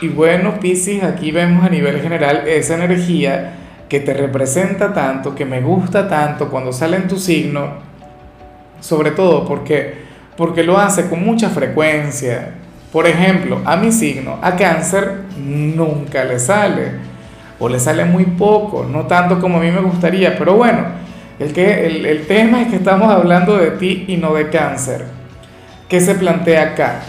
[0.00, 3.54] Y bueno, Piscis, aquí vemos a nivel general esa energía
[3.88, 7.78] que te representa tanto, que me gusta tanto cuando sale en tu signo,
[8.78, 9.94] sobre todo porque,
[10.36, 12.50] porque lo hace con mucha frecuencia.
[12.92, 16.92] Por ejemplo, a mi signo, a cáncer, nunca le sale,
[17.58, 20.84] o le sale muy poco, no tanto como a mí me gustaría, pero bueno,
[21.40, 25.06] el, que, el, el tema es que estamos hablando de ti y no de cáncer.
[25.88, 27.00] ¿Qué se plantea acá?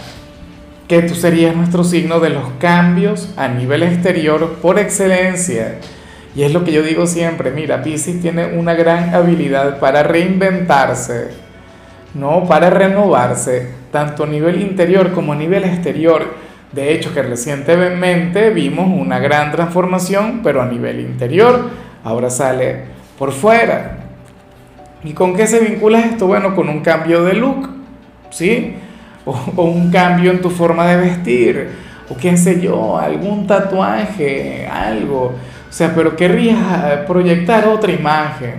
[0.90, 5.76] Que tú serías nuestro signo de los cambios a nivel exterior por excelencia.
[6.34, 11.28] Y es lo que yo digo siempre, mira, Pisces tiene una gran habilidad para reinventarse,
[12.14, 12.44] ¿no?
[12.44, 16.34] Para renovarse, tanto a nivel interior como a nivel exterior.
[16.72, 21.70] De hecho, que recientemente vimos una gran transformación, pero a nivel interior,
[22.02, 23.96] ahora sale por fuera.
[25.04, 26.26] ¿Y con qué se vincula esto?
[26.26, 27.70] Bueno, con un cambio de look,
[28.30, 28.74] ¿sí?
[29.24, 31.68] O, un cambio en tu forma de vestir,
[32.08, 35.34] o qué sé yo, algún tatuaje, algo.
[35.68, 36.58] O sea, pero querrías
[37.06, 38.54] proyectar otra imagen,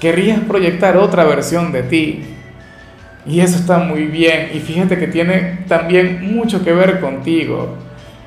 [0.00, 2.24] querrías proyectar otra versión de ti.
[3.24, 4.50] Y eso está muy bien.
[4.54, 7.76] Y fíjate que tiene también mucho que ver contigo.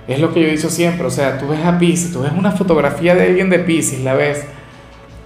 [0.08, 1.06] Es lo que yo he dicho siempre.
[1.06, 4.14] O sea, tú ves a Pisces, tú ves una fotografía de alguien de Pisces, la
[4.14, 4.46] ves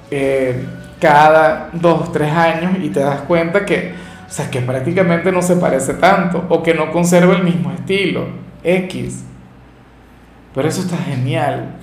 [0.10, 0.66] eh,
[1.00, 3.94] cada dos, tres años y te das cuenta que
[4.30, 8.28] o sea, que prácticamente no se parece tanto o que no conserva el mismo estilo.
[8.64, 9.24] X.
[10.54, 11.78] Pero eso está genial.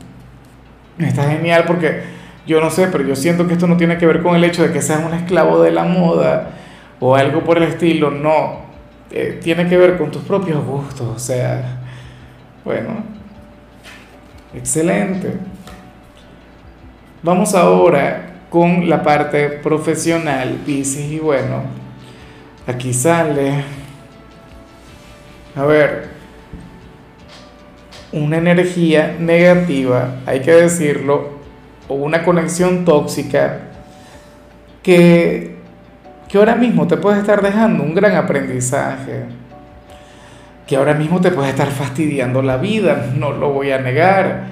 [0.97, 2.03] Está genial porque
[2.47, 4.63] yo no sé, pero yo siento que esto no tiene que ver con el hecho
[4.63, 6.51] de que seas un esclavo de la moda
[7.01, 8.13] o algo por el estilo.
[8.13, 8.61] No.
[9.11, 11.17] Eh, tiene que ver con tus propios gustos.
[11.17, 11.81] O sea,
[12.65, 12.91] bueno.
[14.55, 15.33] Excelente.
[17.25, 21.86] Vamos ahora con la parte profesional, Pisces, y bueno
[22.67, 23.63] Aquí sale.
[25.55, 26.17] A ver.
[28.13, 31.37] Una energía negativa, hay que decirlo,
[31.89, 33.59] o una conexión tóxica
[34.83, 35.57] que,
[36.29, 39.25] que ahora mismo te puede estar dejando un gran aprendizaje,
[40.67, 44.45] que ahora mismo te puede estar fastidiando la vida, no lo voy a negar,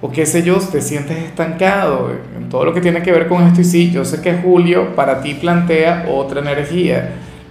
[0.00, 3.42] o qué sé yo, te sientes estancado en todo lo que tiene que ver con
[3.42, 7.10] esto y sí, yo sé que Julio para ti plantea otra energía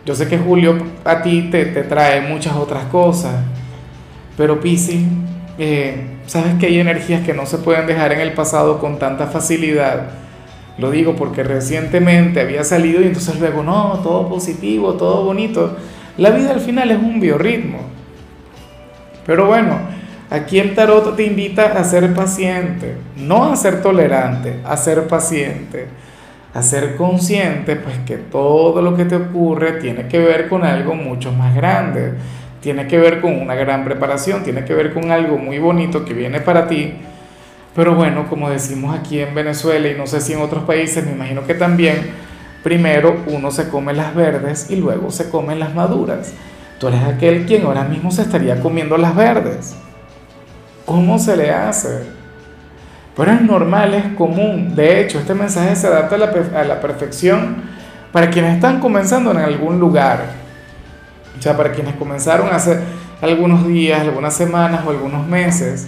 [0.09, 0.75] yo sé que Julio
[1.06, 3.36] a ti te, trae muchas otras cosas,
[4.36, 5.06] pero Piscis,
[5.59, 9.28] eh, sabes que hay energías que no se pueden dejar en el pasado con tanta
[9.28, 10.08] facilidad.
[10.80, 15.78] Lo digo porque recientemente había salido y entonces luego, no, todo positivo, todo bonito.
[16.18, 17.78] La vida al final es un biorritmo.
[19.28, 19.78] Pero bueno,
[20.31, 25.88] aquí el tarot te invita a ser paciente, no a ser tolerante, a ser paciente
[26.54, 30.96] a ser consciente pues que todo lo que te ocurre tiene que ver con algo
[30.96, 32.14] mucho más grande,
[32.62, 36.14] tiene que ver con una gran preparación, tiene que ver con algo muy bonito que
[36.14, 36.94] viene para ti.
[37.76, 41.12] Pero bueno, como decimos aquí en Venezuela y no sé si en otros países, me
[41.12, 42.12] imagino que también,
[42.64, 46.34] primero uno se come las verdes y luego se comen las maduras.
[46.80, 49.76] Tú eres aquel quien ahora mismo se estaría comiendo las verdes.
[50.86, 52.19] ¿Cómo se le hace?
[53.19, 54.74] Pero es normal, es común.
[54.75, 57.57] De hecho, este mensaje se adapta a la, a la perfección
[58.13, 60.22] para quienes están comenzando en algún lugar.
[61.38, 62.80] O sea, para quienes comenzaron hace
[63.22, 65.85] algunos días, algunas semanas o algunos meses.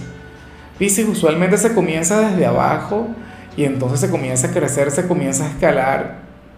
[0.77, 3.07] Piscis usualmente se comienza desde abajo
[3.55, 6.15] y entonces se comienza a crecer, se comienza a escalar.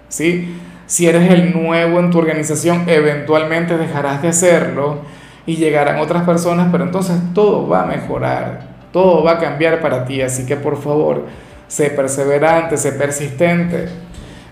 [0.09, 0.57] ¿sí?
[0.87, 5.01] Si eres el nuevo en tu organización, eventualmente dejarás de hacerlo
[5.45, 8.72] y llegarán otras personas, pero entonces todo va a mejorar.
[8.93, 11.25] Todo va a cambiar para ti, así que por favor,
[11.67, 13.89] sé perseverante, sé persistente.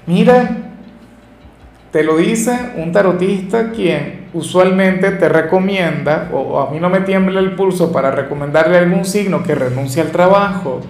[0.08, 0.58] Mira,
[1.92, 7.40] te lo dice un tarotista quien usualmente te recomienda, o a mí no me tiembla
[7.40, 10.82] el pulso para recomendarle algún signo que renuncie al trabajo,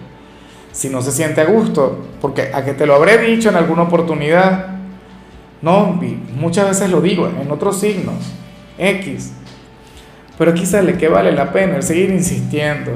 [0.71, 3.81] si no se siente a gusto, porque a que te lo habré dicho en alguna
[3.81, 4.67] oportunidad,
[5.61, 5.99] no,
[6.35, 8.31] muchas veces lo digo en otros signos,
[8.77, 9.33] X,
[10.37, 12.91] pero quizás le que vale la pena el seguir insistiendo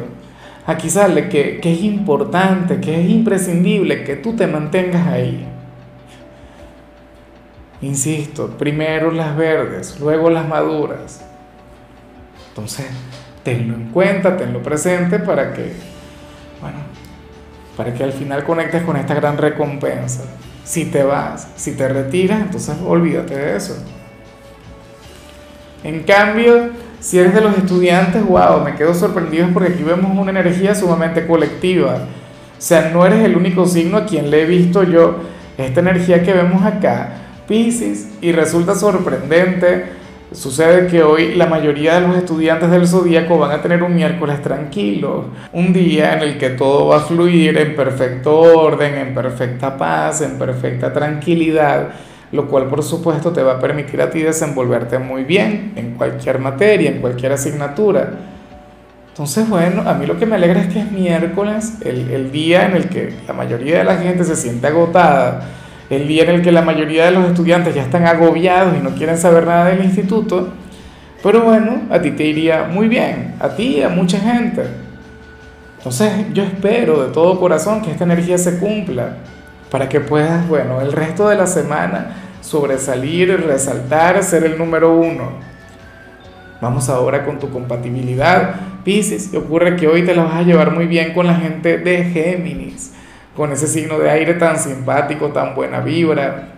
[0.67, 5.45] Aquí sale que, es importante, que es imprescindible que tú te mantengas ahí.
[7.81, 11.23] Insisto, primero las verdes, luego las maduras.
[12.49, 12.87] Entonces,
[13.43, 15.73] tenlo en cuenta, tenlo presente para que,
[16.61, 16.77] Bueno,
[17.77, 20.23] para que al final conectes con esta gran recompensa.
[20.63, 23.77] Si te vas, si te retiras, entonces olvídate de eso.
[25.83, 30.31] En cambio, si eres de los estudiantes, wow, me quedo sorprendido porque aquí vemos una
[30.31, 31.95] energía sumamente colectiva.
[32.57, 35.17] O sea, no eres el único signo a quien le he visto yo
[35.57, 37.09] esta energía que vemos acá,
[37.47, 39.85] Pisces, y resulta sorprendente.
[40.31, 44.41] Sucede que hoy la mayoría de los estudiantes del zodíaco van a tener un miércoles
[44.41, 49.77] tranquilo, un día en el que todo va a fluir en perfecto orden, en perfecta
[49.77, 51.89] paz, en perfecta tranquilidad
[52.35, 56.39] lo cual por supuesto te va a permitir a ti desenvolverte muy bien en cualquier
[56.39, 58.09] materia, en cualquier asignatura.
[59.09, 62.65] Entonces, bueno, a mí lo que me alegra es que es miércoles, el, el día
[62.65, 65.45] en el que la mayoría de la gente se siente agotada,
[65.89, 68.89] el día en el que la mayoría de los estudiantes ya están agobiados y no
[68.91, 70.49] quieren saber nada del instituto,
[71.23, 74.63] pero bueno, a ti te iría muy bien, a ti y a mucha gente.
[75.77, 79.17] Entonces yo espero de todo corazón que esta energía se cumpla
[79.69, 85.31] para que puedas, bueno, el resto de la semana sobresalir, resaltar, ser el número uno.
[86.61, 89.33] Vamos ahora con tu compatibilidad, Pisces.
[89.33, 92.03] Y ocurre que hoy te la vas a llevar muy bien con la gente de
[92.05, 92.93] Géminis,
[93.35, 96.49] con ese signo de aire tan simpático, tan buena vibra,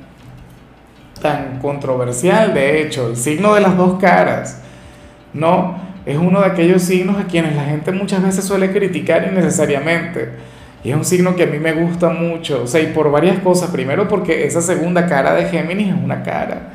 [1.22, 4.62] tan controversial, de hecho, el signo de las dos caras.
[5.34, 10.32] No, es uno de aquellos signos a quienes la gente muchas veces suele criticar innecesariamente
[10.88, 13.40] y es un signo que a mí me gusta mucho, o sea, y por varias
[13.40, 13.72] cosas.
[13.72, 16.70] Primero porque esa segunda cara de Géminis es una cara.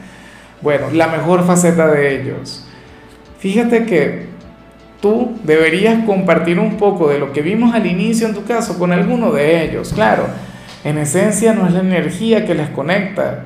[0.61, 2.69] Bueno, la mejor faceta de ellos.
[3.39, 4.27] Fíjate que
[5.01, 8.93] tú deberías compartir un poco de lo que vimos al inicio en tu caso con
[8.93, 9.95] alguno de ellos.
[9.95, 10.27] Claro,
[10.85, 13.45] en esencia no es la energía que les conecta.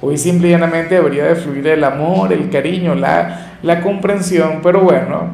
[0.00, 5.28] Hoy simplemente debería de fluir el amor, el cariño, la, la comprensión, pero bueno,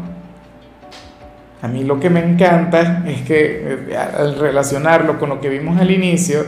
[1.62, 5.80] a mí lo que me encanta es que eh, al relacionarlo con lo que vimos
[5.80, 6.44] al inicio,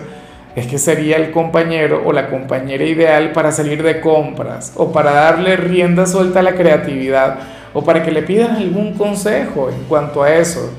[0.55, 5.13] es que sería el compañero o la compañera ideal para salir de compras o para
[5.13, 7.39] darle rienda suelta a la creatividad
[7.73, 10.73] o para que le pidas algún consejo en cuanto a eso.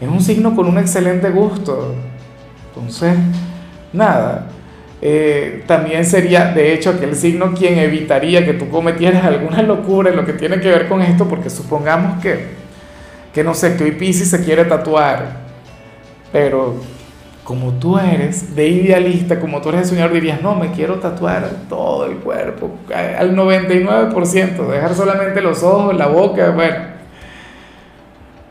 [0.00, 1.94] Es un signo con un excelente gusto.
[2.68, 3.14] Entonces,
[3.92, 4.48] nada.
[5.00, 10.16] Eh, también sería, de hecho, aquel signo quien evitaría que tú cometieras alguna locura en
[10.16, 12.61] lo que tiene que ver con esto, porque supongamos que
[13.32, 15.36] que no sé, que hoy Pisces se quiere tatuar,
[16.32, 16.76] pero
[17.44, 22.06] como tú eres de idealista, como tú eres señor, dirías, no, me quiero tatuar todo
[22.06, 26.76] el cuerpo, al 99%, dejar solamente los ojos, la boca, bueno,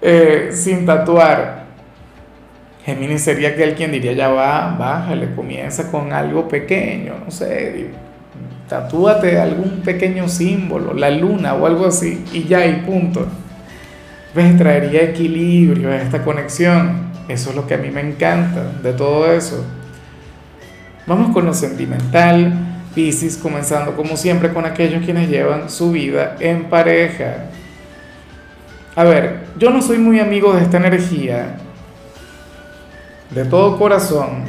[0.01, 1.61] eh, sin tatuar.
[2.83, 7.91] Géminis sería aquel quien diría, ya va, bájale, comienza con algo pequeño, no sé,
[8.67, 13.27] tatúate algún pequeño símbolo, la luna o algo así, y ya, y punto.
[14.33, 14.57] ¿Ves?
[14.57, 17.11] Traería equilibrio a esta conexión.
[17.27, 19.63] Eso es lo que a mí me encanta de todo eso.
[21.05, 22.53] Vamos con lo sentimental.
[22.93, 27.45] Pisces comenzando como siempre con aquellos quienes llevan su vida en pareja.
[28.95, 31.55] A ver, yo no soy muy amigo de esta energía,
[33.29, 34.43] de todo corazón,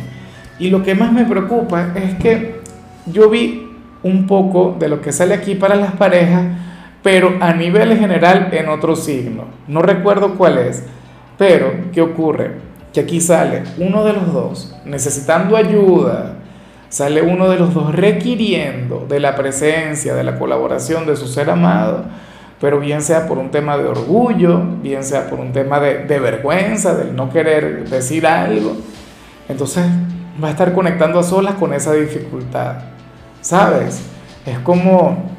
[0.58, 2.61] y lo que más me preocupa es que
[3.06, 3.69] yo vi
[4.02, 6.43] un poco de lo que sale aquí para las parejas,
[7.02, 9.44] pero a nivel general en otro signo.
[9.66, 10.84] No recuerdo cuál es,
[11.37, 12.52] pero ¿qué ocurre?
[12.93, 16.36] Que aquí sale uno de los dos necesitando ayuda,
[16.88, 21.50] sale uno de los dos requiriendo de la presencia, de la colaboración de su ser
[21.50, 22.05] amado,
[22.60, 26.20] pero bien sea por un tema de orgullo, bien sea por un tema de, de
[26.20, 28.77] vergüenza, del no querer decir algo,
[29.48, 29.84] entonces
[30.43, 32.77] va a estar conectando a solas con esa dificultad,
[33.41, 34.03] ¿sabes?
[34.46, 35.31] Es como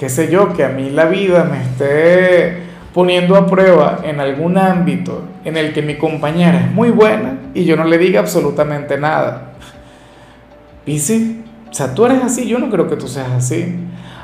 [0.00, 2.62] qué sé yo, que a mí la vida me esté
[2.94, 7.66] poniendo a prueba en algún ámbito en el que mi compañera es muy buena y
[7.66, 9.52] yo no le diga absolutamente nada.
[10.86, 13.76] Sí, o sea, tú eres así, yo no creo que tú seas así.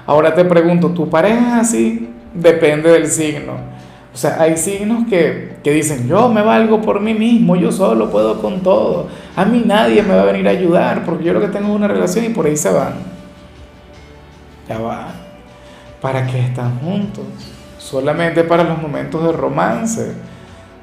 [0.06, 2.08] Ahora te pregunto, ¿tu pareja es así?
[2.32, 3.52] Depende del signo.
[4.14, 8.10] O sea, hay signos que, que dicen, yo me valgo por mí mismo, yo solo
[8.10, 9.08] puedo con todo.
[9.36, 11.74] A mí nadie me va a venir a ayudar porque yo lo que tengo es
[11.74, 12.94] una relación y por ahí se van.
[14.66, 15.25] Ya va.
[16.06, 17.24] ¿Para qué están juntos?
[17.78, 20.12] Solamente para los momentos de romance,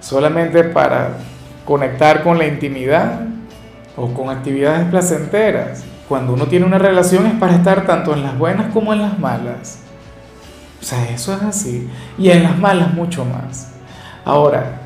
[0.01, 1.11] solamente para
[1.63, 3.21] conectar con la intimidad
[3.95, 5.85] o con actividades placenteras.
[6.09, 9.17] Cuando uno tiene una relación es para estar tanto en las buenas como en las
[9.17, 9.79] malas.
[10.81, 11.89] O sea, eso es así.
[12.17, 13.71] Y en las malas mucho más.
[14.25, 14.81] Ahora,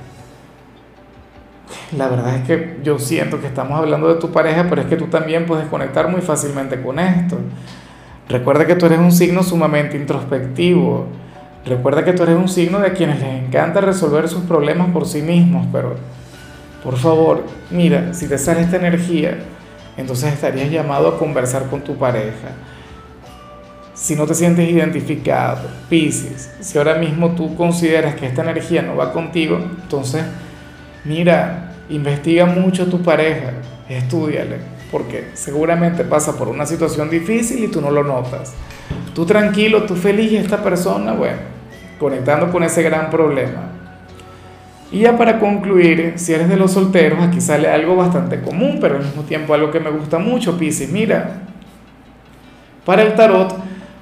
[1.98, 4.98] la verdad es que yo siento que estamos hablando de tu pareja, pero es que
[4.98, 7.40] tú también puedes conectar muy fácilmente con esto.
[8.30, 11.08] Recuerda que tú eres un signo sumamente introspectivo.
[11.66, 15.22] Recuerda que tú eres un signo de quienes les encanta resolver sus problemas por sí
[15.22, 15.96] mismos, pero
[16.84, 19.38] por favor, mira, si te sale esta energía,
[19.98, 22.50] entonces estarías llamado a conversar con tu pareja.
[23.94, 28.96] Si no te sientes identificado, Pisces, si ahora mismo tú consideras que esta energía no
[28.96, 30.24] va contigo, entonces,
[31.04, 33.54] mira, investiga mucho a tu pareja,
[33.90, 34.60] estudiale,
[34.92, 38.54] porque seguramente pasa por una situación difícil y tú no lo notas.
[39.14, 41.38] Tú tranquilo, tú feliz y esta persona, bueno,
[42.00, 43.72] conectando con ese gran problema.
[44.92, 48.96] Y ya para concluir, si eres de los solteros, aquí sale algo bastante común, pero
[48.96, 50.90] al mismo tiempo algo que me gusta mucho, Pisces.
[50.90, 51.42] Mira,
[52.86, 53.54] para el tarot,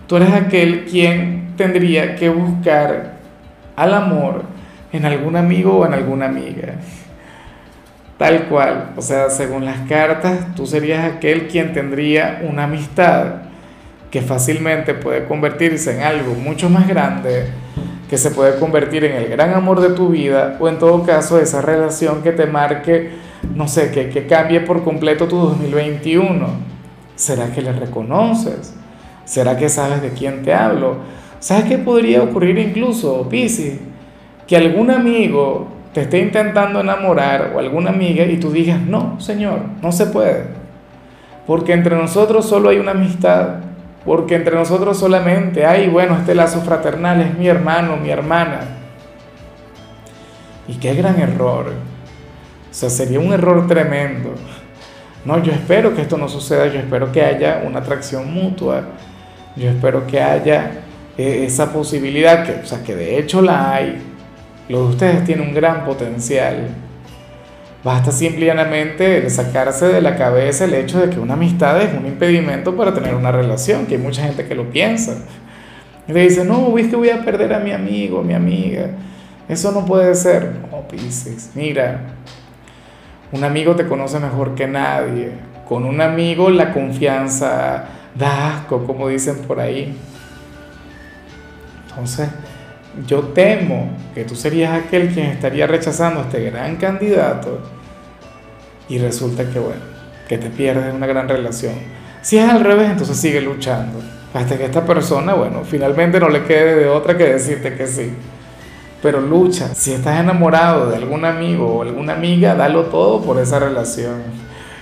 [0.05, 3.15] tú eres aquel quien tendría que buscar
[3.75, 4.43] al amor
[4.91, 6.75] en algún amigo o en alguna amiga.
[8.17, 13.41] Tal cual, o sea, según las cartas, tú serías aquel quien tendría una amistad
[14.09, 17.47] que fácilmente puede convertirse en algo mucho más grande
[18.09, 21.39] que se puede convertir en el gran amor de tu vida o en todo caso
[21.39, 23.11] esa relación que te marque,
[23.53, 26.47] no sé, que, que cambie por completo tu 2021.
[27.15, 28.75] ¿Será que le reconoces?
[29.25, 30.97] ¿Será que sabes de quién te hablo?
[31.39, 33.79] ¿Sabes qué podría ocurrir incluso, Pisi?
[34.47, 39.61] Que algún amigo te esté intentando enamorar o alguna amiga y tú digas, no, señor,
[39.81, 40.43] no se puede.
[41.47, 43.61] Porque entre nosotros solo hay una amistad
[44.05, 48.59] porque entre nosotros solamente hay, bueno, este lazo fraternal es mi hermano, mi hermana.
[50.67, 51.65] Y qué gran error.
[52.69, 54.35] O sea, sería un error tremendo.
[55.25, 58.83] No, yo espero que esto no suceda, yo espero que haya una atracción mutua,
[59.55, 60.83] yo espero que haya
[61.17, 64.14] eh, esa posibilidad, que, o sea, que de hecho la hay.
[64.67, 66.69] Lo de ustedes tiene un gran potencial.
[67.83, 72.75] Basta simplemente sacarse de la cabeza el hecho de que una amistad es un impedimento
[72.75, 75.17] para tener una relación, que hay mucha gente que lo piensa.
[76.07, 78.89] Y le dice, no, es que voy a perder a mi amigo, a mi amiga.
[79.47, 80.51] Eso no puede ser.
[80.71, 82.01] No, Pisces, mira,
[83.31, 85.31] un amigo te conoce mejor que nadie.
[85.67, 89.95] Con un amigo la confianza da asco, como dicen por ahí.
[91.89, 92.29] Entonces,
[93.05, 97.59] yo temo que tú serías aquel quien estaría rechazando a este gran candidato
[98.87, 99.81] y resulta que, bueno,
[100.27, 101.73] que te pierdes una gran relación.
[102.21, 103.99] Si es al revés, entonces sigue luchando.
[104.33, 108.11] Hasta que esta persona, bueno, finalmente no le quede de otra que decirte que sí.
[109.01, 109.73] Pero lucha.
[109.75, 114.23] Si estás enamorado de algún amigo o alguna amiga, dalo todo por esa relación.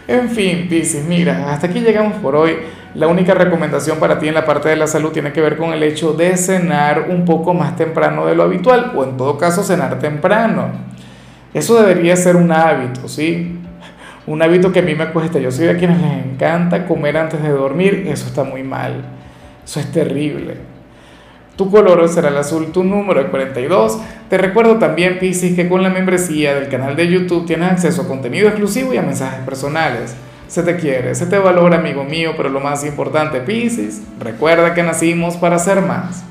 [0.08, 2.58] En fin, Piscis, mira, hasta aquí llegamos por hoy.
[2.95, 5.73] La única recomendación para ti en la parte de la salud tiene que ver con
[5.73, 9.63] el hecho de cenar un poco más temprano de lo habitual o en todo caso
[9.63, 10.67] cenar temprano.
[11.55, 13.59] Eso debería ser un hábito, ¿sí?
[14.27, 17.41] Un hábito que a mí me cuesta, yo soy de quienes les encanta comer antes
[17.41, 19.03] de dormir, eso está muy mal,
[19.65, 20.57] eso es terrible.
[21.55, 24.00] Tu color será el azul, tu número es 42.
[24.29, 28.07] Te recuerdo también, Piscis, que con la membresía del canal de YouTube tienes acceso a
[28.07, 30.15] contenido exclusivo y a mensajes personales.
[30.53, 34.83] Se te quiere, se te valora, amigo mío, pero lo más importante, Piscis, recuerda que
[34.83, 36.24] nacimos para ser más.